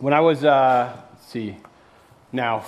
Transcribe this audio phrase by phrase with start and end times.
[0.00, 1.58] when I was, uh, let's see,
[2.32, 2.64] now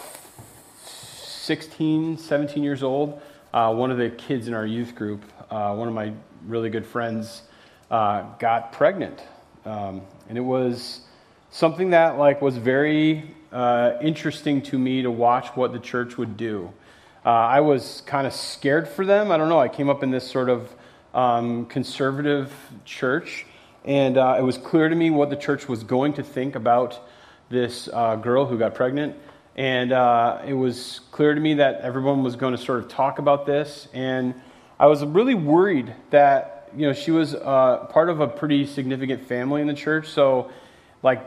[0.84, 3.22] 16, 17 years old,
[3.54, 6.12] uh, one of the kids in our youth group, uh, one of my
[6.46, 7.42] really good friends,
[7.90, 9.22] uh, got pregnant.
[9.64, 11.00] Um, and it was
[11.50, 16.36] something that like was very uh, interesting to me to watch what the church would
[16.36, 16.70] do.
[17.24, 19.32] Uh, I was kind of scared for them.
[19.32, 19.58] I don't know.
[19.58, 20.70] I came up in this sort of
[21.14, 22.52] um, conservative
[22.84, 23.46] church,
[23.86, 27.00] and it was clear to me what the church was going to think about
[27.52, 29.14] this uh, girl who got pregnant.
[29.54, 33.18] And uh, it was clear to me that everyone was going to sort of talk
[33.18, 33.86] about this.
[33.92, 34.34] And
[34.80, 39.26] I was really worried that, you know, she was uh, part of a pretty significant
[39.26, 40.08] family in the church.
[40.08, 40.50] So,
[41.02, 41.22] like,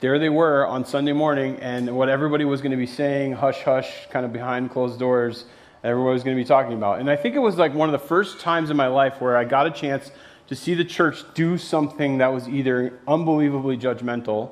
[0.00, 3.62] there they were on Sunday morning, and what everybody was going to be saying, hush,
[3.62, 5.44] hush, kind of behind closed doors,
[5.84, 7.00] everyone was going to be talking about.
[7.00, 9.36] And I think it was like one of the first times in my life where
[9.36, 10.10] I got a chance
[10.48, 14.50] to see the church do something that was either unbelievably judgmental,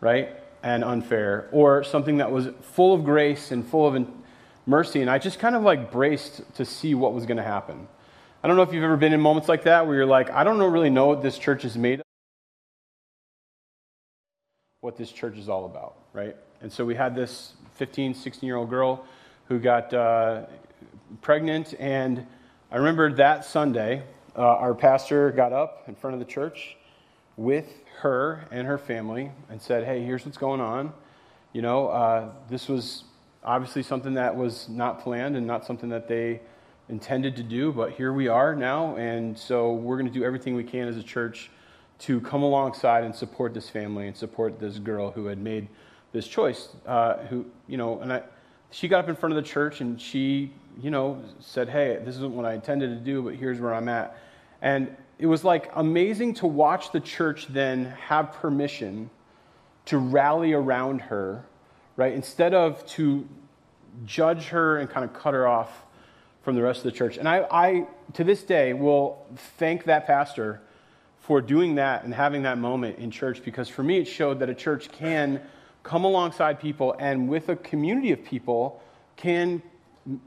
[0.00, 4.06] right, and unfair, or something that was full of grace and full of
[4.66, 5.00] mercy.
[5.00, 7.88] And I just kind of like braced to see what was going to happen.
[8.42, 10.44] I don't know if you've ever been in moments like that where you're like, I
[10.44, 12.06] don't really know what this church is made of,
[14.80, 16.36] what this church is all about, right?
[16.60, 19.04] And so we had this 15, 16 year old girl
[19.46, 20.42] who got uh,
[21.20, 22.26] pregnant, and
[22.70, 24.02] I remember that Sunday,
[24.36, 26.76] uh, our pastor got up in front of the church
[27.36, 27.66] with
[28.00, 30.92] her and her family and said, Hey, here's what's going on.
[31.52, 33.04] You know, uh, this was
[33.44, 36.40] obviously something that was not planned and not something that they
[36.88, 38.96] intended to do, but here we are now.
[38.96, 41.50] And so we're going to do everything we can as a church
[42.00, 45.68] to come alongside and support this family and support this girl who had made
[46.12, 46.70] this choice.
[46.86, 48.22] Uh, who, you know, and I,
[48.70, 52.16] she got up in front of the church and she, you know, said, Hey, this
[52.16, 54.18] isn't what I intended to do, but here's where I'm at.
[54.60, 59.10] And it was like amazing to watch the church then have permission
[59.86, 61.44] to rally around her,
[61.96, 62.12] right?
[62.12, 63.26] Instead of to
[64.04, 65.84] judge her and kind of cut her off
[66.42, 67.18] from the rest of the church.
[67.18, 69.24] And I, I to this day, will
[69.58, 70.60] thank that pastor
[71.20, 74.48] for doing that and having that moment in church because for me, it showed that
[74.48, 75.40] a church can
[75.82, 78.82] come alongside people and with a community of people
[79.16, 79.62] can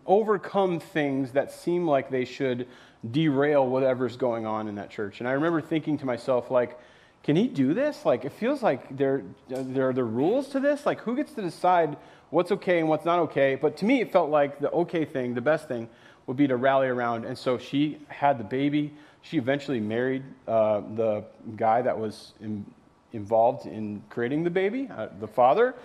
[0.06, 2.68] overcome things that seem like they should
[3.12, 5.20] derail whatever's going on in that church.
[5.20, 6.80] And I remember thinking to myself, like,
[7.24, 8.06] can he do this?
[8.06, 10.86] Like, it feels like there, there are the rules to this.
[10.86, 11.98] Like, who gets to decide
[12.30, 13.56] what's okay and what's not okay?
[13.56, 15.90] But to me, it felt like the okay thing, the best thing,
[16.28, 17.26] would be to rally around.
[17.26, 18.94] And so she had the baby.
[19.22, 21.24] She eventually married uh, the
[21.56, 22.66] guy that was in,
[23.14, 25.76] involved in creating the baby, uh, the father.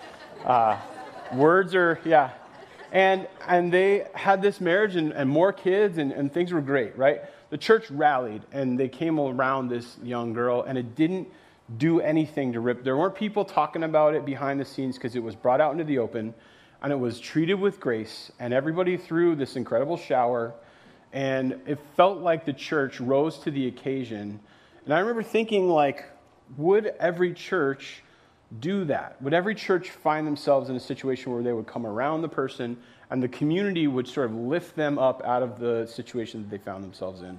[0.45, 0.79] Uh,
[1.35, 2.33] words are, yeah,
[2.93, 6.97] and, and they had this marriage and, and more kids, and, and things were great,
[6.97, 7.23] right?
[7.51, 11.29] The church rallied and they came around this young girl, and it didn't
[11.79, 12.83] do anything to rip.
[12.83, 15.85] There weren't people talking about it behind the scenes because it was brought out into
[15.85, 16.35] the open
[16.83, 20.55] and it was treated with grace, and everybody threw this incredible shower,
[21.13, 24.41] and it felt like the church rose to the occasion.
[24.85, 26.05] And I remember thinking, like,
[26.57, 28.03] would every church
[28.59, 29.21] do that?
[29.23, 32.77] Would every church find themselves in a situation where they would come around the person
[33.11, 36.59] and the community would sort of lift them up out of the situation that they
[36.59, 37.29] found themselves in?
[37.29, 37.39] And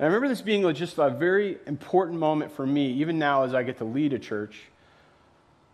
[0.00, 3.62] I remember this being just a very important moment for me, even now as I
[3.62, 4.62] get to lead a church,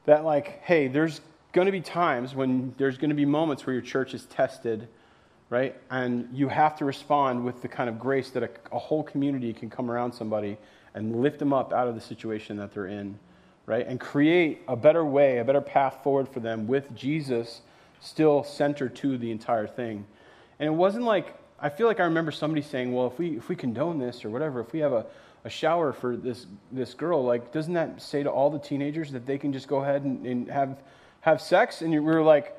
[0.05, 1.21] that, like, hey, there's
[1.53, 4.89] going to be times when there's going to be moments where your church is tested,
[5.49, 5.75] right?
[5.91, 9.53] And you have to respond with the kind of grace that a, a whole community
[9.55, 10.59] can come around somebody
[10.95, 13.19] and lift them up out of the situation that they're in
[13.69, 13.87] right?
[13.87, 17.61] And create a better way, a better path forward for them with Jesus
[18.01, 20.07] still center to the entire thing.
[20.59, 23.51] And it wasn't like, I feel like I remember somebody saying, well, if we, if
[23.51, 25.05] we condone this or whatever, if we have a,
[25.45, 29.27] a shower for this, this girl, like, doesn't that say to all the teenagers that
[29.27, 30.79] they can just go ahead and, and have,
[31.21, 31.83] have sex?
[31.83, 32.59] And we were like,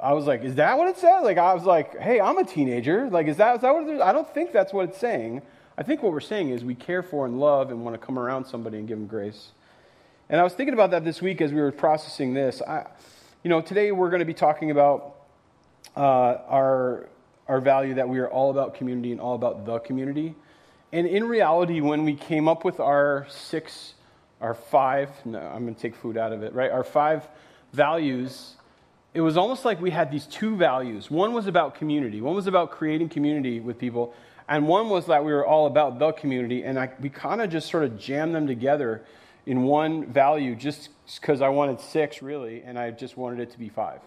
[0.00, 1.22] I was like, is that what it says?
[1.22, 3.10] Like, I was like, hey, I'm a teenager.
[3.10, 4.00] Like, is that, is that what it is?
[4.00, 5.42] I don't think that's what it's saying.
[5.76, 8.18] I think what we're saying is we care for and love and want to come
[8.18, 9.50] around somebody and give them grace.
[10.28, 12.60] And I was thinking about that this week as we were processing this.
[12.60, 12.86] I,
[13.44, 15.14] you know, today we're going to be talking about
[15.96, 16.00] uh,
[16.48, 17.08] our,
[17.46, 20.34] our value that we are all about community and all about the community.
[20.92, 23.94] And in reality, when we came up with our six,
[24.40, 26.72] our five, no, I'm going to take food out of it, right?
[26.72, 27.28] Our five
[27.72, 28.56] values,
[29.14, 31.08] it was almost like we had these two values.
[31.08, 34.12] One was about community, one was about creating community with people,
[34.48, 36.64] and one was that we were all about the community.
[36.64, 39.04] And I, we kind of just sort of jammed them together
[39.46, 40.90] in one value just
[41.20, 44.00] because I wanted six, really, and I just wanted it to be five.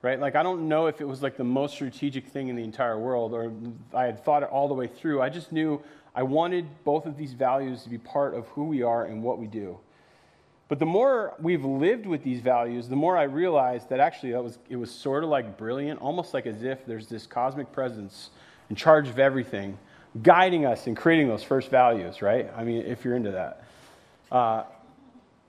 [0.00, 0.18] Right?
[0.20, 2.98] Like, I don't know if it was like the most strategic thing in the entire
[2.98, 3.52] world or
[3.94, 5.22] I had thought it all the way through.
[5.22, 5.82] I just knew
[6.14, 9.38] I wanted both of these values to be part of who we are and what
[9.38, 9.78] we do.
[10.68, 14.44] But the more we've lived with these values, the more I realized that actually that
[14.44, 18.30] was, it was sort of like brilliant, almost like as if there's this cosmic presence
[18.70, 19.78] in charge of everything,
[20.22, 22.50] guiding us and creating those first values, right?
[22.56, 23.64] I mean, if you're into that.
[24.30, 24.64] Uh,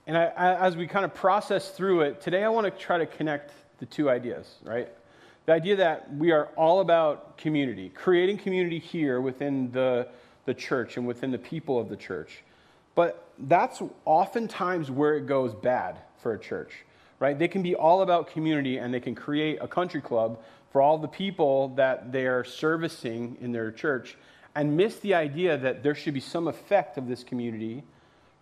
[0.08, 2.98] and I, I, as we kind of process through it, today I want to try
[2.98, 4.90] to connect the two ideas, right?
[5.46, 10.08] The idea that we are all about community, creating community here within the,
[10.46, 12.44] the church and within the people of the church.
[12.96, 16.72] But that's oftentimes where it goes bad for a church,
[17.20, 17.38] right?
[17.38, 20.40] They can be all about community and they can create a country club
[20.72, 24.18] for all the people that they're servicing in their church
[24.56, 27.84] and miss the idea that there should be some effect of this community,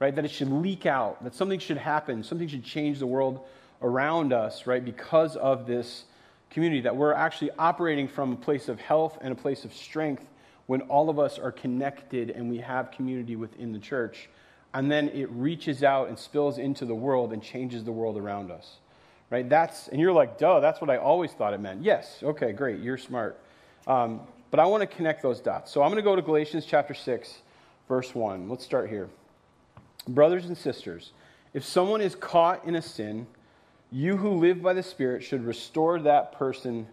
[0.04, 0.14] right?
[0.14, 3.40] That it should leak out, that something should happen, something should change the world
[3.82, 4.84] around us, right?
[4.84, 6.04] Because of this
[6.50, 10.28] community, that we're actually operating from a place of health and a place of strength
[10.66, 14.28] when all of us are connected and we have community within the church
[14.74, 18.52] and then it reaches out and spills into the world and changes the world around
[18.52, 18.80] us.
[19.30, 19.48] Right?
[19.48, 21.82] That's, and you're like, duh, that's what I always thought it meant.
[21.82, 23.40] Yes, okay, great, you're smart.
[23.88, 24.20] Um,
[24.52, 25.72] but I want to connect those dots.
[25.72, 27.38] So I'm going to go to Galatians chapter 6,
[27.88, 28.50] verse 1.
[28.50, 29.08] Let's start here.
[30.08, 31.12] Brothers and sisters,
[31.54, 33.28] if someone is caught in a sin,
[33.92, 36.88] you who live by the Spirit should restore that person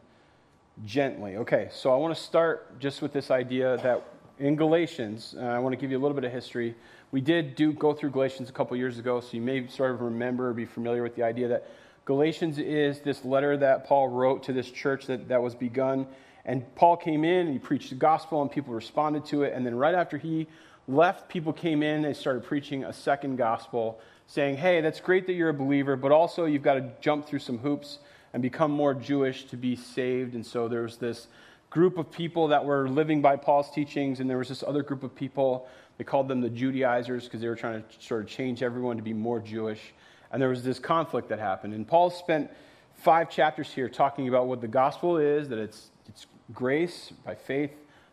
[0.85, 1.37] gently.
[1.37, 4.03] Okay, so I want to start just with this idea that
[4.39, 6.75] in Galatians, uh, I want to give you a little bit of history.
[7.11, 10.01] We did do go through Galatians a couple years ago, so you may sort of
[10.01, 11.69] remember or be familiar with the idea that
[12.05, 16.07] Galatians is this letter that Paul wrote to this church that, that was begun.
[16.45, 19.53] And Paul came in and he preached the gospel, and people responded to it.
[19.53, 20.47] And then right after he
[20.91, 25.35] left, people came in and started preaching a second gospel, saying, Hey, that's great that
[25.35, 27.99] you're a believer, but also you've got to jump through some hoops
[28.33, 30.35] and become more Jewish to be saved.
[30.35, 31.29] And so there was this
[31.69, 35.03] group of people that were living by Paul's teachings, and there was this other group
[35.03, 35.69] of people
[36.01, 39.03] they called them the Judaizers because they were trying to sort of change everyone to
[39.03, 39.93] be more Jewish.
[40.33, 41.75] And there was this conflict that happened.
[41.75, 42.51] And Paul spent
[42.95, 47.73] five chapters here talking about what the gospel is that it's, it's grace by faith,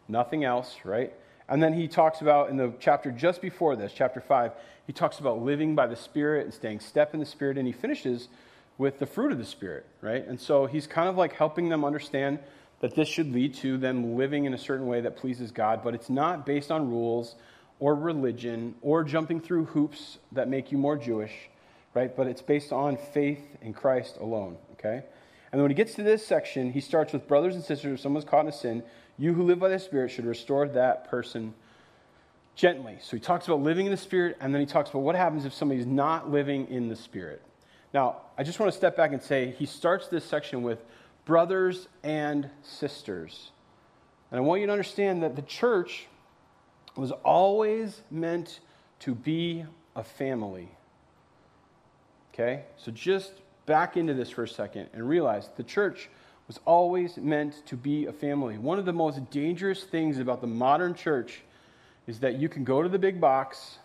[0.09, 1.13] nothing else, right?
[1.49, 4.51] And then he talks about in the chapter just before this, chapter 5,
[4.85, 7.57] he talks about living by the Spirit and staying step in the Spirit.
[7.57, 8.27] And he finishes
[8.77, 10.25] with the fruit of the Spirit, right?
[10.27, 12.39] And so he's kind of like helping them understand
[12.79, 15.95] that this should lead to them living in a certain way that pleases God, but
[15.95, 17.35] it's not based on rules
[17.79, 21.33] or religion or jumping through hoops that make you more Jewish,
[21.93, 22.15] right?
[22.15, 25.03] But it's based on faith in Christ alone, okay?
[25.51, 27.99] And then when he gets to this section, he starts with brothers and sisters, if
[28.01, 28.83] someone's caught in a sin,
[29.17, 31.53] you who live by the Spirit should restore that person
[32.55, 32.97] gently.
[33.01, 35.45] So he talks about living in the Spirit, and then he talks about what happens
[35.45, 37.41] if somebody's not living in the Spirit.
[37.93, 40.83] Now, I just want to step back and say he starts this section with
[41.25, 43.51] brothers and sisters.
[44.31, 46.07] And I want you to understand that the church
[46.95, 48.59] was always meant
[48.99, 49.65] to be
[49.95, 50.69] a family.
[52.33, 52.63] Okay?
[52.77, 53.33] So just
[53.65, 56.09] back into this for a second and realize the church
[56.47, 58.57] was always meant to be a family.
[58.57, 61.41] One of the most dangerous things about the modern church
[62.07, 63.79] is that you can go to the big box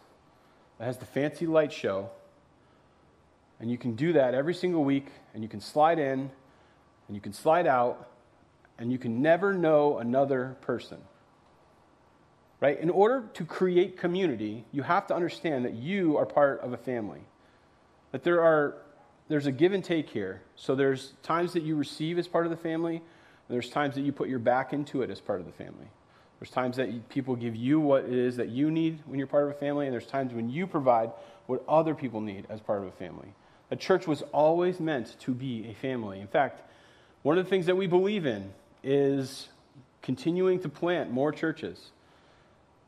[0.78, 2.08] that has the fancy light show,
[3.60, 6.30] and you can do that every single week, and you can slide in,
[7.08, 8.08] and you can slide out,
[8.78, 10.98] and you can never know another person.
[12.60, 12.78] Right?
[12.78, 16.76] In order to create community, you have to understand that you are part of a
[16.76, 17.20] family.
[18.12, 18.76] That there are
[19.32, 20.42] there's a give and take here.
[20.56, 23.00] So there's times that you receive as part of the family,
[23.48, 25.86] there's times that you put your back into it as part of the family.
[26.38, 29.44] There's times that people give you what it is that you need when you're part
[29.44, 31.12] of a family, and there's times when you provide
[31.46, 33.32] what other people need as part of a family.
[33.70, 36.20] A church was always meant to be a family.
[36.20, 36.60] In fact,
[37.22, 39.48] one of the things that we believe in is
[40.02, 41.92] continuing to plant more churches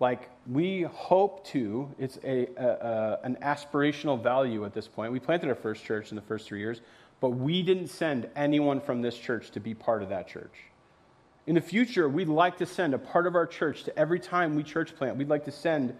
[0.00, 5.12] like we hope to it's a, a, a, an aspirational value at this point.
[5.12, 6.80] We planted our first church in the first three years
[7.20, 10.54] but we didn't send anyone from this church to be part of that church.
[11.46, 14.54] In the future we'd like to send a part of our church to every time
[14.54, 15.16] we church plant.
[15.16, 15.96] We'd like to send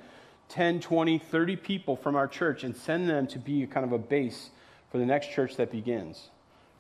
[0.49, 3.99] 10 20 30 people from our church and send them to be kind of a
[3.99, 4.51] base
[4.91, 6.31] for the next church that begins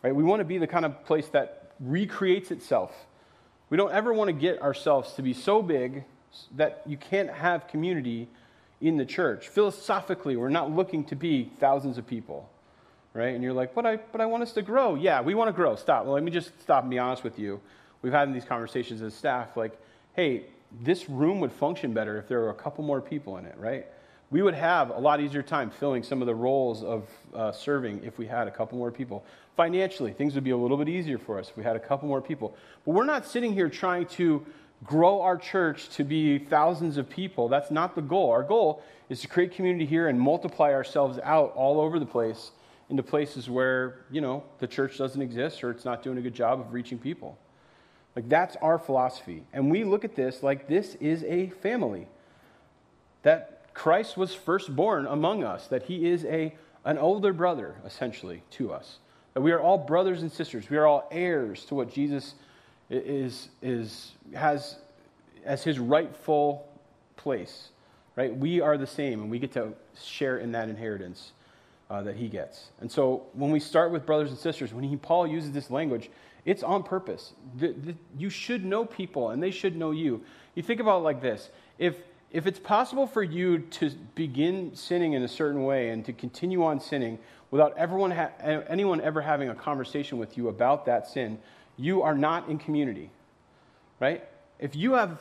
[0.04, 0.14] right?
[0.14, 2.94] We want to be the kind of place that recreates itself.
[3.71, 6.04] We don't ever want to get ourselves to be so big
[6.57, 8.29] that you can't have community
[8.81, 9.49] in the church.
[9.49, 12.49] Philosophically, we're not looking to be thousands of people,
[13.12, 13.35] right?
[13.35, 14.95] And you're like, but I, but I want us to grow.
[14.95, 15.76] Yeah, we want to grow.
[15.76, 16.05] Stop.
[16.05, 17.61] Well, let me just stop and be honest with you.
[18.03, 19.81] We've had these conversations as staff, like,
[20.14, 20.45] hey,
[20.83, 23.87] this room would function better if there were a couple more people in it, right?
[24.31, 28.03] We would have a lot easier time filling some of the roles of uh, serving
[28.05, 29.25] if we had a couple more people.
[29.57, 32.09] Financially, things would be a little bit easier for us if we had a couple
[32.09, 32.57] more people.
[32.85, 34.45] But we're not sitting here trying to
[34.83, 37.49] grow our church to be thousands of people.
[37.49, 38.31] That's not the goal.
[38.31, 42.50] Our goal is to create community here and multiply ourselves out all over the place
[42.90, 46.35] into places where, you know, the church doesn't exist or it's not doing a good
[46.35, 47.38] job of reaching people.
[48.16, 49.45] Like that's our philosophy.
[49.52, 52.07] And we look at this like this is a family.
[53.23, 56.54] That Christ was firstborn among us, that he is a
[56.85, 58.99] an older brother essentially to us.
[59.33, 60.69] That we are all brothers and sisters.
[60.69, 62.35] We are all heirs to what Jesus
[62.91, 64.76] is is has
[65.45, 66.69] as his rightful
[67.17, 67.69] place.
[68.17, 68.35] Right?
[68.35, 71.33] We are the same and we get to share in that inheritance
[71.91, 72.71] uh, that he gets.
[72.81, 76.11] And so when we start with brothers and sisters, when he, Paul uses this language,
[76.45, 77.33] it's on purpose.
[77.57, 80.23] The, the, you should know people and they should know you.
[80.55, 81.97] You think about it like this if,
[82.31, 86.64] if it's possible for you to begin sinning in a certain way and to continue
[86.64, 87.19] on sinning
[87.50, 91.38] without everyone ha- anyone ever having a conversation with you about that sin,
[91.76, 93.11] you are not in community.
[94.00, 94.25] Right?
[94.59, 95.19] If you have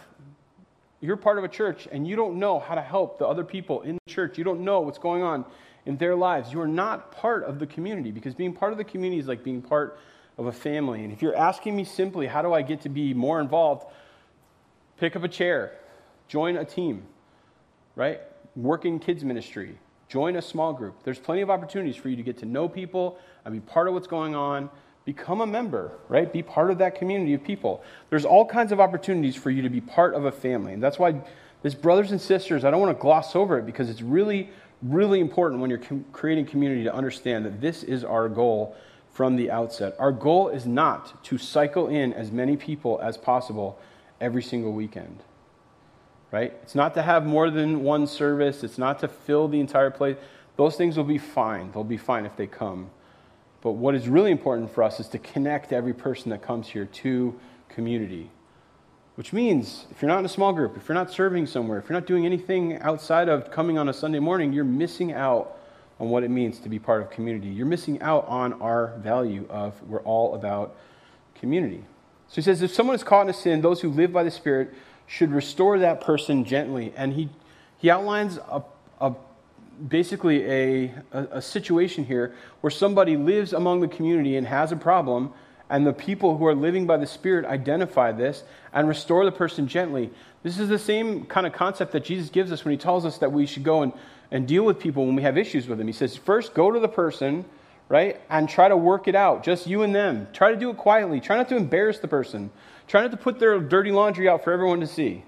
[1.03, 3.81] you're part of a church and you don't know how to help the other people
[3.81, 5.43] in the church, you don't know what's going on
[5.85, 6.53] in their lives.
[6.53, 9.43] You are not part of the community because being part of the community is like
[9.43, 9.99] being part
[10.37, 11.03] of a family.
[11.03, 13.85] And if you're asking me simply, how do I get to be more involved?
[14.97, 15.73] Pick up a chair,
[16.29, 17.03] join a team,
[17.97, 18.21] right?
[18.55, 21.03] Work in kids' ministry, join a small group.
[21.03, 23.93] There's plenty of opportunities for you to get to know people and be part of
[23.93, 24.69] what's going on.
[25.05, 26.31] Become a member, right?
[26.31, 27.83] Be part of that community of people.
[28.09, 30.73] There's all kinds of opportunities for you to be part of a family.
[30.73, 31.21] And that's why
[31.61, 34.49] this brothers and sisters, I don't want to gloss over it because it's really
[34.83, 38.75] really important when you're com- creating community to understand that this is our goal
[39.11, 39.95] from the outset.
[39.99, 43.79] Our goal is not to cycle in as many people as possible
[44.19, 45.19] every single weekend.
[46.31, 46.53] Right?
[46.63, 50.17] It's not to have more than one service, it's not to fill the entire place.
[50.55, 51.71] Those things will be fine.
[51.71, 52.89] They'll be fine if they come.
[53.63, 56.83] But what is really important for us is to connect every person that comes here
[56.85, 57.39] to
[57.69, 58.29] community.
[59.15, 61.87] Which means if you're not in a small group, if you're not serving somewhere, if
[61.87, 65.57] you're not doing anything outside of coming on a Sunday morning, you're missing out
[65.97, 67.47] on what it means to be part of community.
[67.47, 70.75] You're missing out on our value of we're all about
[71.39, 71.85] community.
[72.27, 74.31] So he says, if someone is caught in a sin, those who live by the
[74.31, 74.73] Spirit
[75.07, 76.91] should restore that person gently.
[76.97, 77.29] And he,
[77.77, 78.61] he outlines a,
[78.99, 79.13] a
[79.87, 84.75] basically a, a, a situation here where somebody lives among the community and has a
[84.75, 85.33] problem
[85.69, 89.67] and the people who are living by the Spirit identify this and restore the person
[89.67, 90.11] gently.
[90.43, 93.17] This is the same kind of concept that Jesus gives us when he tells us
[93.19, 93.93] that we should go and,
[94.29, 95.87] and deal with people when we have issues with them.
[95.87, 97.45] He says, first, go to the person,
[97.89, 100.27] right, and try to work it out, just you and them.
[100.33, 101.19] Try to do it quietly.
[101.19, 102.51] Try not to embarrass the person.
[102.87, 105.23] Try not to put their dirty laundry out for everyone to see.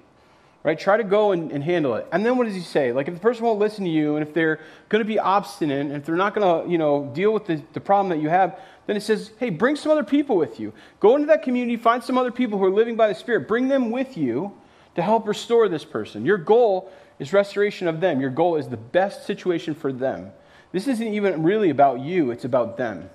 [0.65, 0.79] Right?
[0.79, 2.07] Try to go and, and handle it.
[2.11, 2.91] And then what does he say?
[2.91, 5.81] Like, if the person won't listen to you, and if they're going to be obstinate,
[5.81, 8.29] and if they're not going to, you know, deal with the, the problem that you
[8.29, 10.73] have, then it says, hey, bring some other people with you.
[10.99, 13.67] Go into that community, find some other people who are living by the Spirit, bring
[13.67, 14.53] them with you
[14.95, 16.25] to help restore this person.
[16.25, 18.19] Your goal is restoration of them.
[18.19, 20.31] Your goal is the best situation for them.
[20.71, 23.11] This isn't even really about you, it's about them,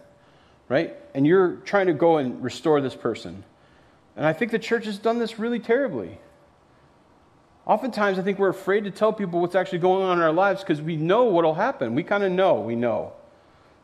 [0.69, 0.95] right?
[1.15, 3.43] And you're trying to go and restore this person.
[4.15, 6.19] And I think the church has done this really terribly.
[7.71, 10.61] Oftentimes, I think we're afraid to tell people what's actually going on in our lives
[10.61, 11.95] because we know what will happen.
[11.95, 13.13] We kind of know, we know.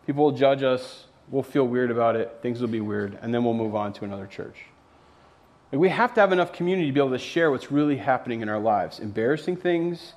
[0.07, 3.45] People will judge us, we'll feel weird about it, things will be weird, and then
[3.45, 4.57] we'll move on to another church.
[5.71, 8.41] Like we have to have enough community to be able to share what's really happening
[8.41, 10.15] in our lives embarrassing things,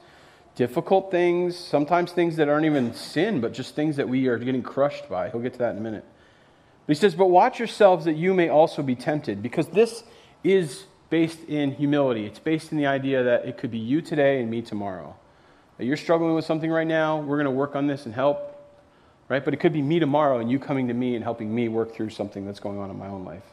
[0.56, 4.64] difficult things, sometimes things that aren't even sin, but just things that we are getting
[4.64, 5.30] crushed by.
[5.30, 6.06] He'll get to that in a minute.
[6.88, 10.06] But he says, But watch yourselves that you may also be tempted, because this
[10.44, 12.25] is based in humility.
[12.25, 15.16] It's based in the idea that it could be you today and me tomorrow.
[15.78, 18.50] That you're struggling with something right now, we're going to work on this and help
[19.30, 19.46] right?
[19.46, 21.94] But it could be me tomorrow and you coming to me and helping me work
[21.94, 23.44] through something that's going on in my own life.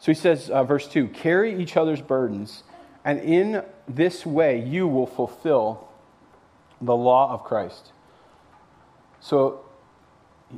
[0.00, 2.64] So he says, uh, verse 2 carry each other's burdens,
[3.04, 5.88] and in this way you will fulfill
[6.82, 7.92] the law of Christ.
[9.20, 9.64] So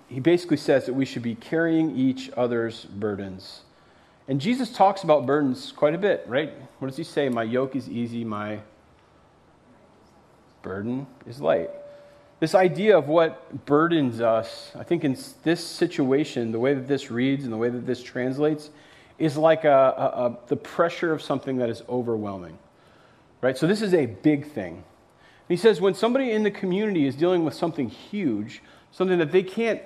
[0.09, 3.63] he basically says that we should be carrying each other's burdens.
[4.29, 6.53] And Jesus talks about burdens quite a bit, right?
[6.79, 7.31] What does he say?
[7.31, 8.61] My yoke is easy, my
[10.61, 11.71] burden is light.
[12.39, 17.11] This idea of what burdens us, I think in this situation, the way that this
[17.11, 18.71] reads and the way that this translates,
[19.19, 22.59] is like a, a, a, the pressure of something that is overwhelming.
[23.41, 23.57] Right?
[23.57, 24.85] So this is a big thing.
[25.49, 29.43] He says when somebody in the community is dealing with something huge, something that they
[29.43, 29.81] can't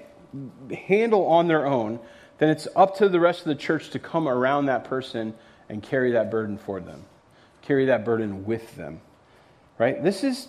[0.74, 2.00] handle on their own,
[2.38, 5.34] then it's up to the rest of the church to come around that person
[5.68, 7.04] and carry that burden for them,
[7.62, 9.00] carry that burden with them.
[9.78, 10.02] Right?
[10.02, 10.48] This is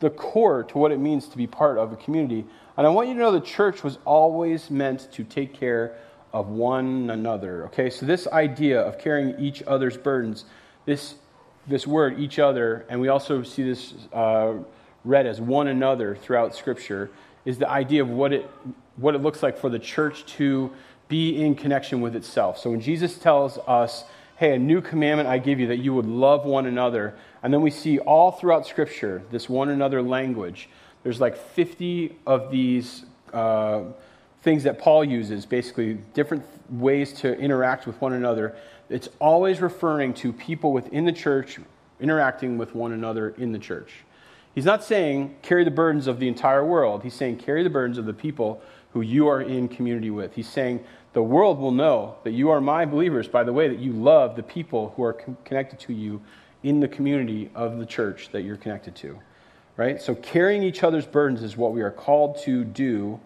[0.00, 2.44] the core to what it means to be part of a community.
[2.76, 5.96] And I want you to know the church was always meant to take care
[6.32, 7.66] of one another.
[7.66, 10.44] Okay, so this idea of carrying each other's burdens,
[10.86, 11.14] this,
[11.66, 14.54] this word, each other, and we also see this uh,
[15.04, 17.10] read as one another throughout Scripture,
[17.44, 18.50] is the idea of what it,
[18.96, 20.72] what it looks like for the church to
[21.12, 22.56] be in connection with itself.
[22.56, 24.04] So when Jesus tells us,
[24.38, 27.60] hey, a new commandment I give you, that you would love one another, and then
[27.60, 30.70] we see all throughout Scripture this one another language.
[31.02, 33.04] There's like 50 of these
[33.34, 33.82] uh,
[34.40, 38.56] things that Paul uses, basically different ways to interact with one another.
[38.88, 41.58] It's always referring to people within the church
[42.00, 43.92] interacting with one another in the church.
[44.54, 47.02] He's not saying carry the burdens of the entire world.
[47.02, 48.60] He's saying carry the burdens of the people
[48.92, 50.34] who you are in community with.
[50.34, 53.78] He's saying the world will know that you are my believers by the way that
[53.78, 56.20] you love the people who are connected to you
[56.62, 59.18] in the community of the church that you're connected to.
[59.76, 60.00] Right?
[60.00, 63.20] So carrying each other's burdens is what we are called to do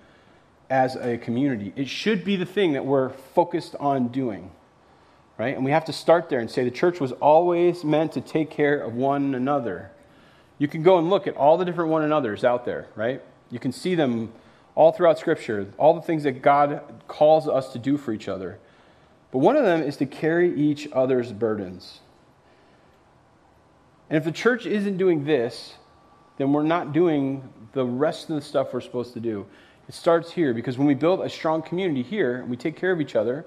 [0.70, 1.72] as a community.
[1.76, 4.50] It should be the thing that we're focused on doing.
[5.38, 5.54] Right?
[5.54, 8.50] And we have to start there and say the church was always meant to take
[8.50, 9.90] care of one another.
[10.58, 13.22] You can go and look at all the different one another's out there, right?
[13.50, 14.32] You can see them
[14.74, 18.58] all throughout Scripture, all the things that God calls us to do for each other.
[19.32, 22.00] But one of them is to carry each other's burdens.
[24.08, 25.74] And if the church isn't doing this,
[26.38, 29.46] then we're not doing the rest of the stuff we're supposed to do.
[29.88, 32.92] It starts here because when we build a strong community here and we take care
[32.92, 33.44] of each other,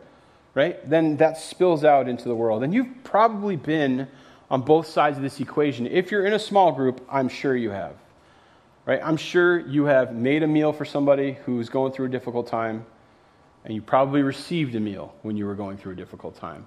[0.53, 2.63] right, then that spills out into the world.
[2.63, 4.07] And you've probably been
[4.49, 5.85] on both sides of this equation.
[5.85, 7.95] If you're in a small group, I'm sure you have.
[8.85, 8.99] Right?
[9.03, 12.85] I'm sure you have made a meal for somebody who's going through a difficult time,
[13.63, 16.65] and you probably received a meal when you were going through a difficult time.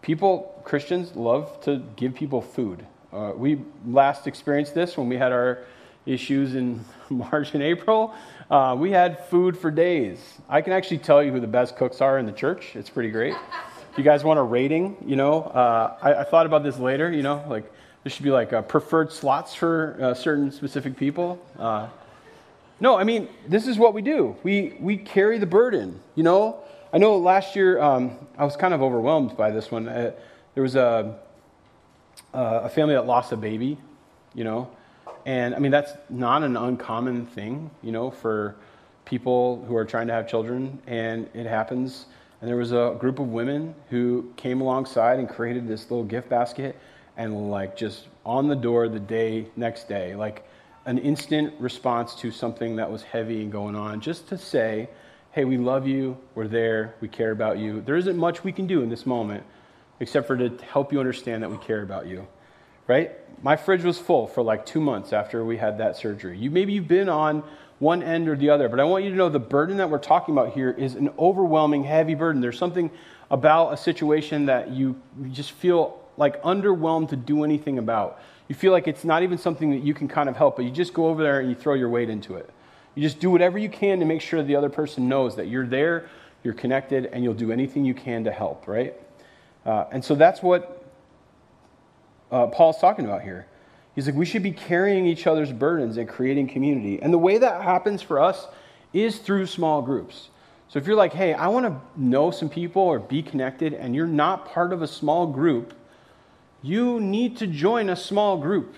[0.00, 2.86] People, Christians, love to give people food.
[3.12, 5.64] Uh, we last experienced this when we had our
[6.06, 8.14] issues in March and April.
[8.50, 10.18] Uh, we had food for days.
[10.48, 12.76] I can actually tell you who the best cooks are in the church.
[12.76, 13.34] It's pretty great.
[13.96, 17.22] You guys want a rating, you know, uh, I, I, thought about this later, you
[17.22, 17.70] know, like
[18.02, 21.40] there should be like uh, preferred slots for uh, certain specific people.
[21.56, 21.88] Uh,
[22.80, 24.34] no, I mean, this is what we do.
[24.42, 26.58] We, we carry the burden, you know.
[26.92, 29.88] I know last year um, I was kind of overwhelmed by this one.
[29.88, 30.10] Uh,
[30.54, 31.16] there was a,
[32.32, 33.78] a family that lost a baby,
[34.34, 34.70] you know,
[35.24, 38.56] and I mean, that's not an uncommon thing, you know, for
[39.04, 42.06] people who are trying to have children, and it happens.
[42.44, 46.28] And there was a group of women who came alongside and created this little gift
[46.28, 46.76] basket
[47.16, 50.46] and, like, just on the door the day, next day, like
[50.84, 54.90] an instant response to something that was heavy and going on, just to say,
[55.32, 57.80] hey, we love you, we're there, we care about you.
[57.80, 59.42] There isn't much we can do in this moment
[60.00, 62.26] except for to help you understand that we care about you,
[62.86, 63.12] right?
[63.42, 66.38] My fridge was full for like two months after we had that surgery.
[66.38, 67.42] You maybe you've been on
[67.78, 68.68] one end or the other.
[68.68, 71.10] But I want you to know the burden that we're talking about here is an
[71.18, 72.40] overwhelming, heavy burden.
[72.40, 72.90] There's something
[73.30, 78.20] about a situation that you, just feel like underwhelmed to do anything about.
[78.48, 80.70] You feel like it's not even something that you can kind of help, but you
[80.70, 82.48] just go over there and you throw your weight into it.
[82.94, 85.66] You just do whatever you can to make sure the other person knows that you're
[85.66, 86.08] there,
[86.44, 88.94] you're connected, and you'll do anything you can to help, right?
[89.66, 90.83] Uh, and so that's what
[92.30, 93.46] uh, Paul's talking about here.
[93.94, 97.00] He's like, we should be carrying each other's burdens and creating community.
[97.00, 98.46] And the way that happens for us
[98.92, 100.30] is through small groups.
[100.68, 103.94] So if you're like, hey, I want to know some people or be connected, and
[103.94, 105.74] you're not part of a small group,
[106.62, 108.74] you need to join a small group.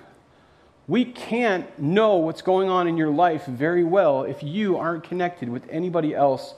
[0.89, 5.49] We can't know what's going on in your life very well if you aren't connected
[5.49, 6.55] with anybody else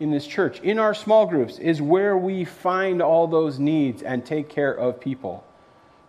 [0.00, 0.60] in this church.
[0.60, 5.00] In our small groups is where we find all those needs and take care of
[5.00, 5.44] people.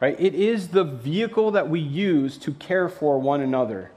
[0.02, 0.20] Right?
[0.20, 3.92] It is the vehicle that we use to care for one another.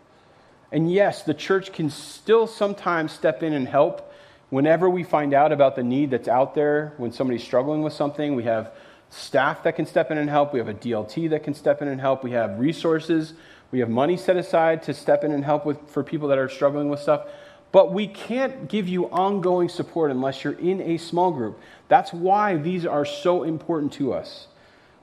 [0.70, 4.12] And yes, the church can still sometimes step in and help
[4.50, 8.34] whenever we find out about the need that's out there, when somebody's struggling with something.
[8.34, 8.72] We have
[9.10, 10.52] staff that can step in and help.
[10.52, 12.22] We have a DLT that can step in and help.
[12.22, 13.34] We have resources.
[13.70, 16.48] We have money set aside to step in and help with, for people that are
[16.48, 17.26] struggling with stuff.
[17.70, 21.60] But we can't give you ongoing support unless you're in a small group.
[21.88, 24.46] That's why these are so important to us.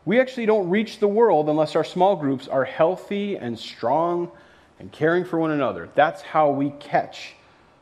[0.05, 4.31] We actually don't reach the world unless our small groups are healthy and strong
[4.79, 5.89] and caring for one another.
[5.95, 7.33] That's how we catch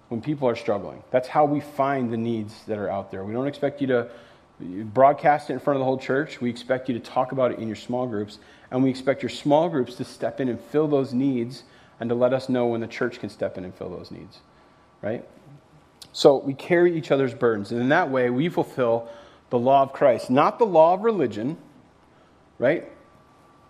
[0.08, 1.04] when people are struggling.
[1.12, 3.26] That's how we find the needs that are out there.
[3.26, 4.10] We don't expect you to
[4.60, 6.40] broadcast it in front of the whole church.
[6.40, 8.40] We expect you to talk about it in your small groups.
[8.72, 11.64] And we expect your small groups to step in and fill those needs
[12.00, 14.40] and to let us know when the church can step in and fill those needs.
[15.02, 15.28] Right?
[16.14, 17.72] So we carry each other's burdens.
[17.72, 19.10] And in that way, we fulfill
[19.50, 21.58] the law of Christ, not the law of religion
[22.64, 22.90] right?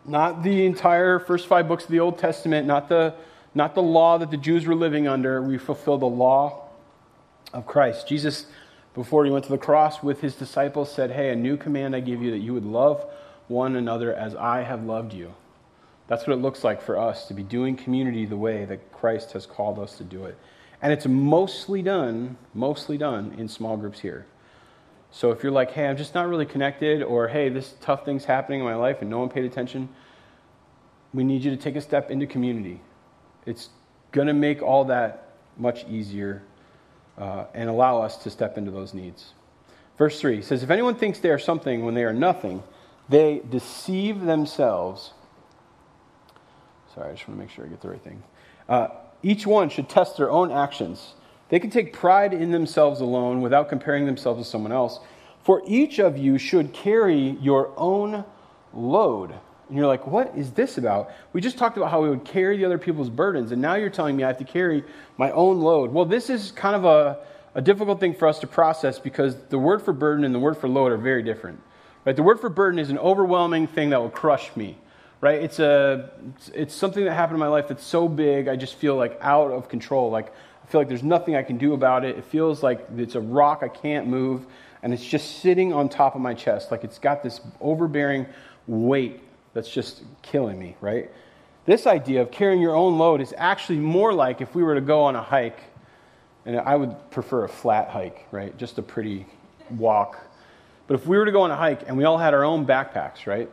[0.05, 3.15] Not the entire first five books of the Old Testament, not the,
[3.55, 5.41] not the law that the Jews were living under.
[5.41, 6.69] We fulfill the law
[7.53, 8.07] of Christ.
[8.07, 8.45] Jesus,
[8.93, 12.01] before he went to the cross with his disciples, said, Hey, a new command I
[12.01, 13.03] give you that you would love
[13.47, 15.33] one another as I have loved you.
[16.07, 19.31] That's what it looks like for us to be doing community the way that Christ
[19.31, 20.37] has called us to do it.
[20.83, 24.27] And it's mostly done, mostly done in small groups here.
[25.13, 28.25] So if you're like, hey, I'm just not really connected, or hey, this tough thing's
[28.25, 29.87] happening in my life and no one paid attention,
[31.13, 32.81] we need you to take a step into community.
[33.45, 33.69] It's
[34.11, 36.41] going to make all that much easier
[37.19, 39.33] uh, and allow us to step into those needs.
[39.99, 42.63] Verse 3 says, If anyone thinks they are something when they are nothing,
[43.07, 45.11] they deceive themselves.
[46.95, 48.23] Sorry, I just want to make sure I get the right thing.
[48.67, 48.87] Uh,
[49.21, 51.13] each one should test their own actions.
[51.53, 54.99] They can take pride in themselves alone without comparing themselves to someone else.
[55.43, 58.25] For each of you should carry your own
[58.73, 59.35] load.
[59.69, 61.11] And you're like, what is this about?
[61.31, 63.91] We just talked about how we would carry the other people's burdens, and now you're
[63.91, 64.83] telling me I have to carry
[65.17, 65.93] my own load.
[65.93, 67.19] Well, this is kind of a,
[67.53, 70.57] a difficult thing for us to process because the word for burden and the word
[70.57, 71.61] for load are very different.
[72.03, 72.15] Right?
[72.15, 74.79] The word for burden is an overwhelming thing that will crush me.
[75.21, 75.43] Right?
[75.43, 76.09] It's, a,
[76.51, 79.51] it's something that happened in my life that's so big, I just feel like out
[79.51, 80.09] of control.
[80.09, 80.33] Like,
[80.73, 82.17] feel like there's nothing I can do about it.
[82.17, 84.47] It feels like it's a rock I can't move,
[84.81, 86.71] and it's just sitting on top of my chest.
[86.71, 88.25] Like it's got this overbearing
[88.65, 89.21] weight
[89.53, 91.11] that's just killing me, right?
[91.67, 94.81] This idea of carrying your own load is actually more like if we were to
[94.81, 95.59] go on a hike,
[96.43, 98.57] and I would prefer a flat hike, right?
[98.57, 99.27] Just a pretty
[99.69, 100.25] walk.
[100.87, 102.65] But if we were to go on a hike and we all had our own
[102.65, 103.47] backpacks, right?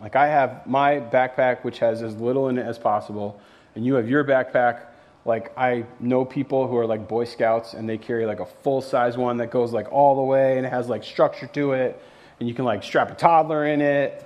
[0.00, 3.38] Like I have my backpack, which has as little in it as possible,
[3.74, 4.86] and you have your backpack.
[5.24, 8.80] Like I know people who are like Boy Scouts and they carry like a full
[8.82, 12.02] size one that goes like all the way and it has like structure to it,
[12.40, 14.24] and you can like strap a toddler in it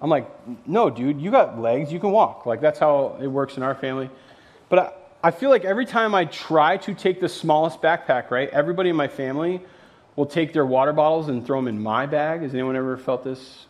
[0.00, 0.28] I'm like,
[0.66, 2.46] no, dude, you got legs, you can walk.
[2.46, 4.08] Like, that's how it works in our family.
[4.68, 4.92] But I,
[5.28, 8.96] I feel like every time I try to take the smallest backpack, right, everybody in
[8.96, 9.60] my family
[10.16, 12.40] will take their water bottles and throw them in my bag.
[12.40, 13.66] Has anyone ever felt this?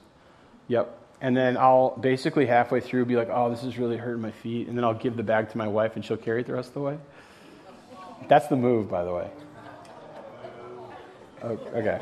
[0.69, 1.00] Yep.
[1.21, 4.69] And then I'll basically halfway through be like, oh, this is really hurting my feet.
[4.69, 6.69] And then I'll give the bag to my wife and she'll carry it the rest
[6.69, 6.99] of the way.
[8.29, 9.31] That's the move, by the way.
[11.43, 12.01] Okay.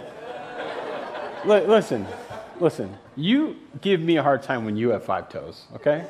[1.45, 2.07] L- listen,
[2.61, 6.05] listen, you give me a hard time when you have five toes, okay?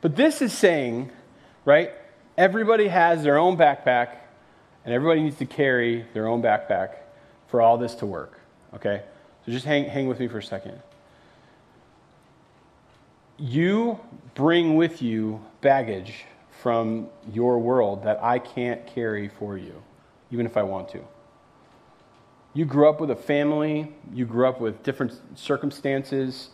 [0.00, 1.10] but this is saying,
[1.64, 1.92] right?
[2.36, 4.16] Everybody has their own backpack,
[4.84, 6.96] and everybody needs to carry their own backpack
[7.48, 8.38] for all this to work,
[8.74, 9.02] okay?
[9.44, 10.80] So just hang, hang with me for a second.
[13.38, 13.98] You
[14.34, 16.24] bring with you baggage
[16.62, 19.82] from your world that I can't carry for you,
[20.30, 21.00] even if I want to.
[22.54, 26.50] You grew up with a family, you grew up with different circumstances,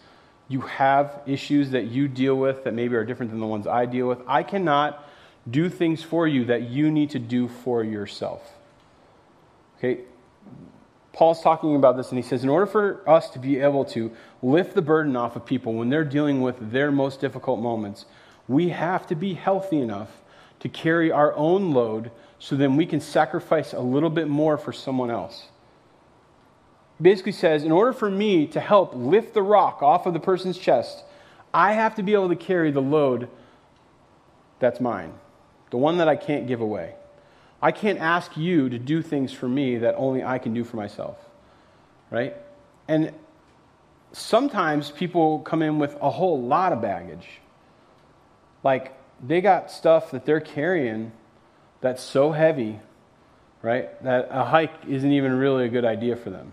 [0.48, 3.85] you have issues that you deal with that maybe are different than the ones I
[3.85, 4.20] deal with.
[4.27, 5.07] I cannot
[5.51, 8.55] do things for you that you need to do for yourself.
[9.77, 10.01] Okay?
[11.19, 14.13] Paul's talking about this, and he says, in order for us to be able to
[14.41, 18.07] lift the burden off of people when they're dealing with their most difficult moments,
[18.47, 20.23] we have to be healthy enough
[20.61, 24.73] to carry our own load so then we can sacrifice a little bit more for
[24.73, 25.49] someone else
[27.01, 30.59] basically says in order for me to help lift the rock off of the person's
[30.59, 31.05] chest,
[31.55, 33.29] I have to be able to carry the load
[34.59, 35.15] that's mine,
[35.71, 36.95] the one that I can't give away.
[37.61, 40.77] I can't ask you to do things for me that only I can do for
[40.77, 41.16] myself.
[42.11, 42.37] Right?
[42.87, 43.12] And
[44.12, 47.27] sometimes people come in with a whole lot of baggage.
[48.62, 51.12] Like they got stuff that they're carrying
[51.81, 52.81] that's so heavy,
[53.62, 56.53] right, that a hike isn't even really a good idea for them.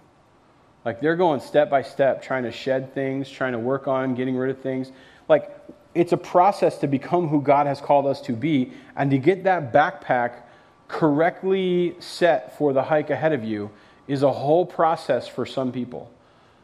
[0.83, 4.37] Like they're going step by step, trying to shed things, trying to work on getting
[4.37, 4.91] rid of things.
[5.27, 5.51] Like
[5.95, 9.45] it's a process to become who God has called us to be and to get
[9.45, 10.41] that backpack
[10.87, 13.71] correctly set for the hike ahead of you
[14.07, 16.11] is a whole process for some people.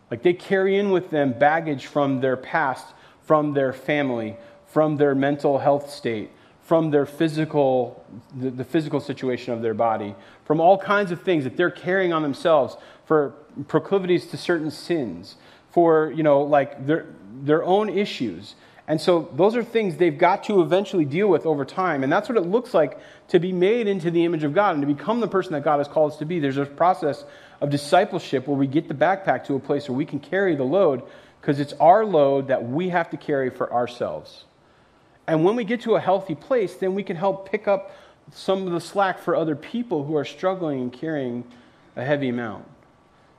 [0.10, 2.86] Like they carry in with them baggage from their past,
[3.23, 4.36] from their family,
[4.67, 6.31] from their mental health state,
[6.63, 8.05] from their physical
[8.39, 12.13] the, the, physical situation of their body, from all kinds of things that they're carrying
[12.13, 13.34] on themselves for
[13.67, 15.36] proclivities to certain sins,
[15.71, 17.07] for, you know, like their,
[17.41, 18.55] their own issues.
[18.91, 22.04] And so those are things they've got to eventually deal with over time.
[22.04, 22.99] And that's what it looks like
[23.30, 25.77] to be made into the image of God and to become the person that God
[25.77, 26.41] has called us to be.
[26.41, 27.23] There's a process
[27.62, 30.65] of discipleship where we get the backpack to a place where we can carry the
[30.65, 31.04] load
[31.39, 34.43] because it's our load that we have to carry for ourselves.
[35.25, 37.95] And when we get to a healthy place, then we can help pick up
[38.34, 41.45] some of the slack for other people who are struggling and carrying
[41.95, 42.65] a heavy amount.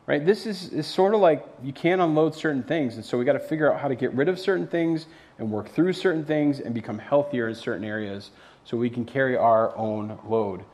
[0.06, 0.24] Right?
[0.24, 2.96] This is, is sort of like you can't unload certain things.
[2.96, 5.06] And so we got to figure out how to get rid of certain things
[5.42, 8.30] and work through certain things and become healthier in certain areas
[8.64, 10.64] so we can carry our own load.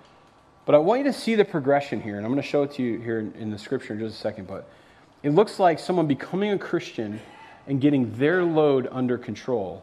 [0.66, 2.72] But I want you to see the progression here, and I'm going to show it
[2.72, 4.46] to you here in, the scripture in just a second.
[4.46, 4.68] But
[5.22, 7.18] it looks like someone becoming a Christian
[7.66, 9.83] and getting their load under control,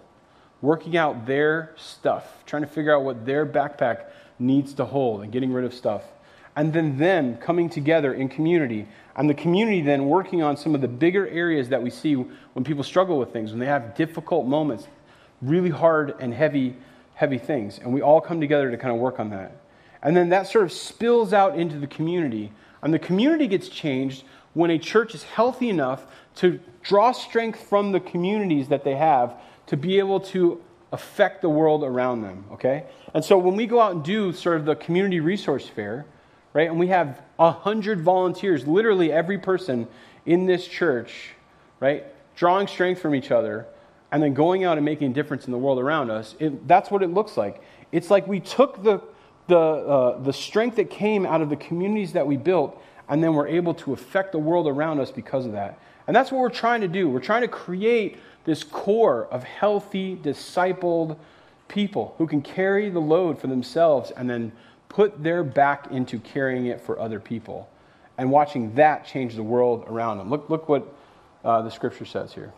[0.61, 4.05] working out their stuff, trying to figure out what their backpack
[4.37, 6.03] needs to hold and getting rid of stuff.
[6.55, 10.81] And then them coming together in community, and the community then working on some of
[10.81, 14.45] the bigger areas that we see when people struggle with things, when they have difficult
[14.45, 14.87] moments,
[15.41, 16.75] really hard and heavy,
[17.13, 17.79] heavy things.
[17.79, 19.61] And we all come together to kind of work on that.
[20.03, 22.51] And then that sort of spills out into the community.
[22.81, 24.23] And the community gets changed
[24.53, 29.35] when a church is healthy enough to draw strength from the communities that they have
[29.67, 32.85] to be able to affect the world around them, okay?
[33.13, 36.05] And so when we go out and do sort of the community resource fair,
[36.55, 39.87] right, and we have a hundred volunteers, literally every person
[40.25, 41.31] in this church,
[41.81, 43.67] right, drawing strength from each other,
[44.11, 46.89] and then going out and making a difference in the world around us, it, that's
[46.89, 47.61] what it looks like.
[47.91, 49.01] It's like we took the,
[49.47, 53.33] the, uh, the strength that came out of the communities that we built and then
[53.33, 55.77] we're able to affect the world around us because of that.
[56.07, 57.09] And that's what we're trying to do.
[57.09, 61.17] We're trying to create this core of healthy, discipled
[61.67, 64.51] people who can carry the load for themselves and then
[64.95, 67.69] put their back into carrying it for other people
[68.17, 70.29] and watching that change the world around them.
[70.29, 70.87] Look, look what
[71.43, 72.53] uh, the scripture says here.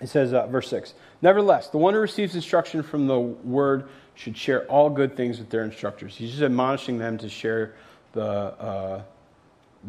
[0.00, 4.36] It says, uh, verse 6 Nevertheless, the one who receives instruction from the word should
[4.36, 6.14] share all good things with their instructors.
[6.14, 7.74] He's just admonishing them to share
[8.12, 9.02] the, uh,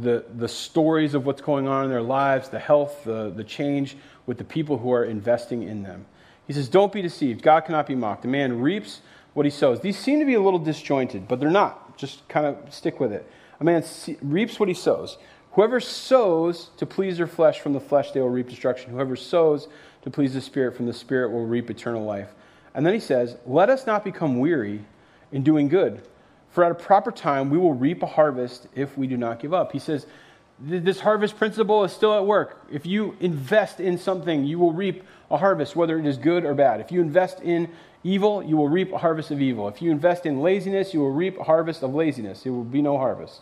[0.02, 3.96] the, the stories of what's going on in their lives, the health, the, the change
[4.26, 6.08] with the people who are investing in them.
[6.48, 7.44] He says, Don't be deceived.
[7.44, 8.26] God cannot be mocked.
[8.26, 9.02] A man reaps
[9.34, 9.80] what he sows.
[9.80, 11.98] These seem to be a little disjointed, but they're not.
[11.98, 13.30] Just kind of stick with it.
[13.60, 13.84] A man
[14.22, 15.18] reaps what he sows.
[15.54, 18.92] Whoever sows to please their flesh from the flesh, they will reap destruction.
[18.92, 19.68] Whoever sows
[20.02, 22.30] to please the Spirit from the Spirit will reap eternal life.
[22.74, 24.84] And then he says, Let us not become weary
[25.32, 26.02] in doing good.
[26.50, 29.54] For at a proper time, we will reap a harvest if we do not give
[29.54, 29.72] up.
[29.72, 30.06] He says,
[30.60, 32.66] this harvest principle is still at work.
[32.72, 36.54] If you invest in something, you will reap a harvest, whether it is good or
[36.54, 36.80] bad.
[36.80, 37.70] If you invest in
[38.04, 39.68] evil, you will reap a harvest of evil.
[39.68, 42.44] If you invest in laziness, you will reap a harvest of laziness.
[42.44, 43.42] There will be no harvest.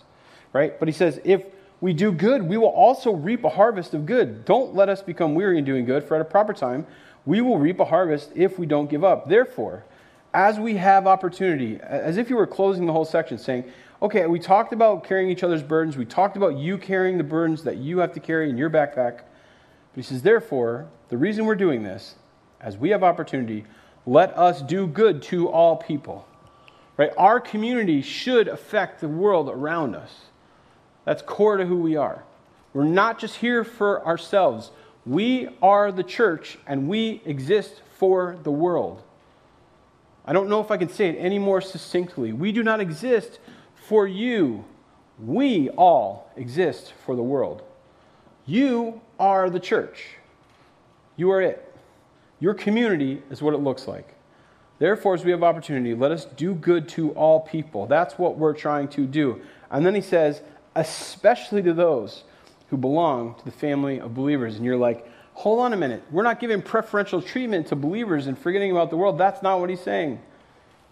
[0.53, 0.77] Right?
[0.77, 1.43] But he says, if
[1.79, 4.45] we do good, we will also reap a harvest of good.
[4.45, 6.85] Don't let us become weary in doing good, for at a proper time,
[7.25, 9.27] we will reap a harvest if we don't give up.
[9.27, 9.85] Therefore,
[10.33, 13.65] as we have opportunity, as if you were closing the whole section, saying,
[14.01, 15.97] okay, we talked about carrying each other's burdens.
[15.97, 19.21] We talked about you carrying the burdens that you have to carry in your backpack.
[19.23, 22.15] But he says, therefore, the reason we're doing this,
[22.59, 23.65] as we have opportunity,
[24.05, 26.27] let us do good to all people.
[26.97, 27.11] Right?
[27.17, 30.11] Our community should affect the world around us.
[31.05, 32.23] That's core to who we are.
[32.73, 34.71] We're not just here for ourselves.
[35.05, 39.01] We are the church and we exist for the world.
[40.25, 42.33] I don't know if I can say it any more succinctly.
[42.33, 43.39] We do not exist
[43.87, 44.65] for you.
[45.19, 47.63] We all exist for the world.
[48.45, 50.15] You are the church.
[51.15, 51.70] You are it.
[52.41, 54.15] Your community is what it looks like.
[54.79, 57.85] Therefore, as we have opportunity, let us do good to all people.
[57.85, 59.39] That's what we're trying to do.
[59.69, 60.41] And then he says,
[60.75, 62.23] especially to those
[62.69, 64.55] who belong to the family of believers.
[64.55, 66.03] And you're like, hold on a minute.
[66.09, 69.19] We're not giving preferential treatment to believers and forgetting about the world.
[69.19, 70.19] That's not what he's saying.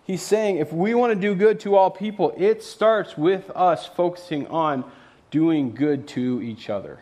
[0.06, 3.88] He's saying if we want to do good to all people, it starts with us
[3.88, 4.84] focusing on
[5.32, 7.00] doing good to each other.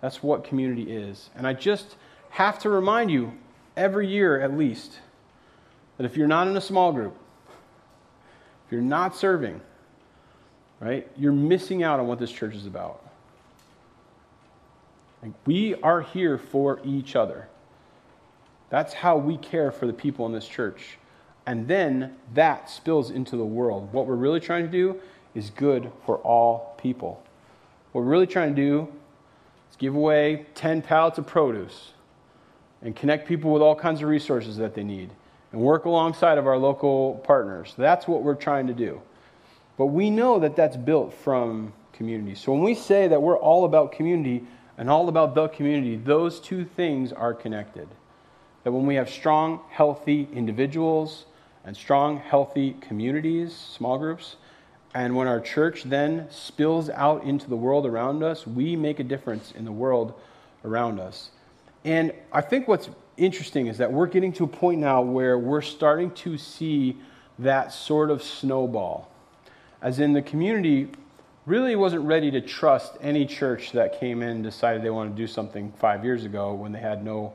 [0.00, 1.28] That's what community is.
[1.36, 1.96] And I just
[2.30, 3.32] have to remind you
[3.76, 4.98] every year at least
[5.96, 7.16] that if you're not in a small group,
[8.66, 9.60] if you're not serving,
[10.80, 13.04] right, you're missing out on what this church is about.
[15.22, 17.48] Like, we are here for each other.
[18.70, 20.98] That's how we care for the people in this church.
[21.46, 23.92] And then that spills into the world.
[23.92, 25.00] What we're really trying to do
[25.34, 27.22] is good for all people.
[27.92, 28.88] What we're really trying to do
[29.70, 31.91] is give away 10 pallets of produce
[32.82, 35.10] and connect people with all kinds of resources that they need
[35.52, 37.74] and work alongside of our local partners.
[37.76, 39.00] That's what we're trying to do.
[39.78, 42.34] But we know that that's built from community.
[42.34, 44.44] So when we say that we're all about community,
[44.78, 47.88] and all about the community, those two things are connected.
[48.64, 51.26] That when we have strong, healthy individuals
[51.64, 54.36] and strong, healthy communities, small groups,
[54.94, 59.04] and when our church then spills out into the world around us, we make a
[59.04, 60.14] difference in the world
[60.64, 61.30] around us.
[61.84, 65.62] And I think what's interesting is that we're getting to a point now where we're
[65.62, 66.96] starting to see
[67.38, 69.10] that sort of snowball.
[69.80, 70.88] As in, the community
[71.44, 75.16] really wasn't ready to trust any church that came in and decided they wanted to
[75.16, 77.32] do something five years ago when they had no,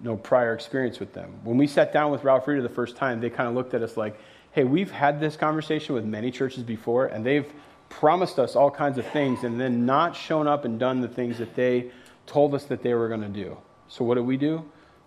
[0.00, 1.32] no prior experience with them.
[1.42, 3.82] When we sat down with Ralph Reeder the first time, they kind of looked at
[3.82, 4.18] us like,
[4.52, 7.52] hey, we've had this conversation with many churches before, and they've
[7.88, 11.38] promised us all kinds of things and then not shown up and done the things
[11.38, 11.90] that they
[12.26, 13.56] told us that they were going to do.
[13.88, 14.64] So, what did we do?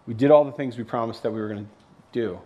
[0.07, 1.71] We did all the things we promised that we were going to
[2.11, 2.39] do.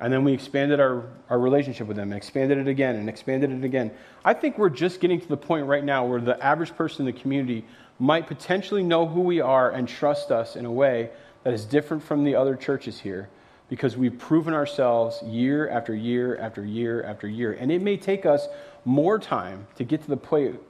[0.00, 3.52] And then we expanded our, our relationship with them and expanded it again and expanded
[3.52, 3.92] it again.
[4.24, 7.14] I think we're just getting to the point right now where the average person in
[7.14, 7.64] the community
[7.98, 11.10] might potentially know who we are and trust us in a way
[11.44, 13.28] that is different from the other churches here
[13.68, 17.52] because we've proven ourselves year after year after year after year.
[17.52, 18.48] And it may take us
[18.84, 20.16] more time to get to the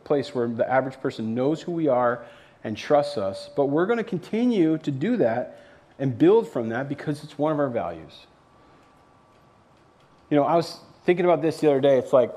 [0.05, 2.25] place where the average person knows who we are
[2.65, 5.61] and trusts us, but we're going to continue to do that
[5.99, 8.27] and build from that because it's one of our values.
[10.31, 11.99] You know, I was thinking about this the other day.
[11.99, 12.33] It's like,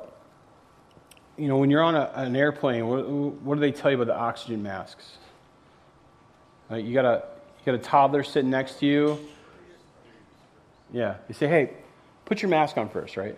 [1.37, 4.07] you know, when you're on a, an airplane, what, what, do they tell you about
[4.07, 5.17] the oxygen masks?
[6.69, 7.23] You got a
[7.59, 9.19] you got a toddler sitting next to you.
[10.91, 11.71] Yeah, you say, hey,
[12.25, 13.37] put your mask on first, right?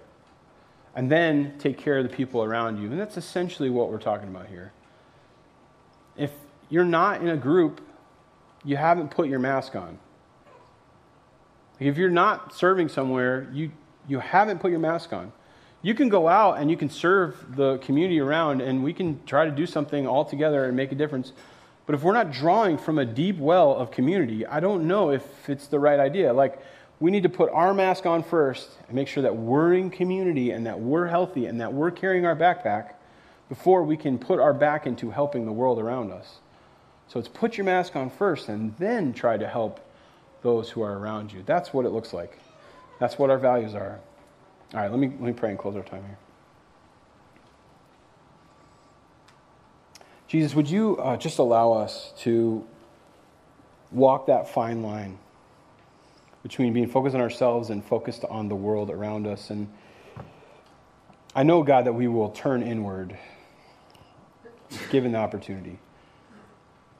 [0.96, 2.90] And then take care of the people around you.
[2.90, 4.72] And that's essentially what we're talking about here.
[6.18, 6.32] If
[6.70, 7.82] you're not in a group,
[8.64, 9.98] you haven't put your mask on.
[11.80, 13.72] If you're not serving somewhere, you,
[14.08, 15.32] you haven't put your mask on.
[15.82, 19.46] You can go out and you can serve the community around, and we can try
[19.46, 21.32] to do something all together and make a difference.
[21.86, 25.50] But if we're not drawing from a deep well of community, I don't know if
[25.50, 26.34] it's the right idea.
[26.34, 26.62] Like,
[27.00, 30.52] we need to put our mask on first and make sure that we're in community
[30.52, 32.94] and that we're healthy and that we're carrying our backpack
[33.48, 36.40] before we can put our back into helping the world around us.
[37.10, 39.80] So it's put your mask on first and then try to help
[40.44, 41.44] those who are around you.
[41.46, 42.38] That's what it looks like.
[43.00, 44.00] That's what our values are.
[44.74, 46.18] All right, let me, let me pray and close our time here.
[50.28, 52.64] Jesus, would you uh, just allow us to
[53.92, 55.18] walk that fine line
[56.44, 59.50] between being focused on ourselves and focused on the world around us?
[59.50, 59.68] And
[61.34, 63.18] I know, God, that we will turn inward
[64.92, 65.80] given the opportunity.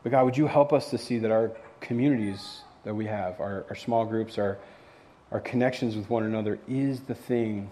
[0.04, 3.66] But God, would you help us to see that our communities that we have, our,
[3.70, 4.58] our small groups, our,
[5.32, 7.70] our connections with one another, is the thing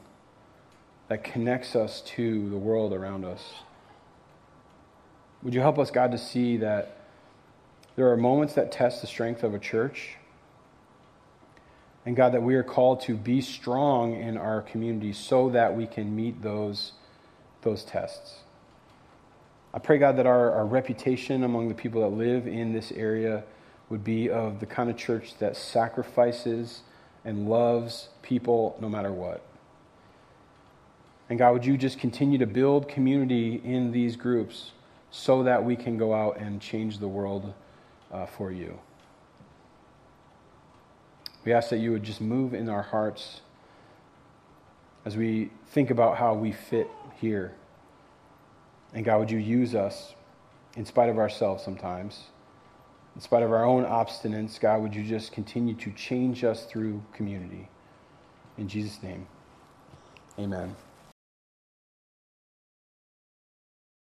[1.08, 3.42] that connects us to the world around us.
[5.44, 6.98] Would you help us, God, to see that
[7.96, 10.18] there are moments that test the strength of a church?
[12.06, 15.88] And God, that we are called to be strong in our community so that we
[15.88, 16.94] can meet those,
[17.62, 18.40] those tests.
[19.74, 23.44] I pray, God, that our, our reputation among the people that live in this area
[23.90, 26.82] would be of the kind of church that sacrifices
[27.24, 29.44] and loves people no matter what.
[31.30, 34.72] And God, would you just continue to build community in these groups
[35.12, 37.54] so that we can go out and change the world
[38.12, 38.80] uh, for you?
[41.44, 43.42] We ask that you would just move in our hearts
[45.06, 47.54] as we think about how we fit here.
[48.98, 50.16] And God, would you use us
[50.76, 52.24] in spite of ourselves sometimes?
[53.14, 57.04] In spite of our own obstinance, God, would you just continue to change us through
[57.14, 57.70] community?
[58.58, 59.28] In Jesus' name,
[60.40, 60.76] amen.